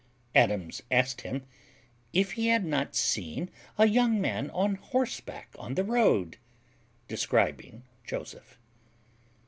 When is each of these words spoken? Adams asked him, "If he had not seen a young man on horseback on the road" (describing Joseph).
Adams 0.33 0.81
asked 0.89 1.21
him, 1.21 1.45
"If 2.11 2.31
he 2.31 2.47
had 2.47 2.65
not 2.65 2.95
seen 2.95 3.51
a 3.77 3.85
young 3.87 4.19
man 4.19 4.49
on 4.49 4.73
horseback 4.73 5.55
on 5.59 5.75
the 5.75 5.83
road" 5.83 6.37
(describing 7.07 7.83
Joseph). 8.03 8.57